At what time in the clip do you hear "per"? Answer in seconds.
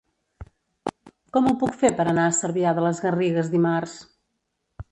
2.01-2.07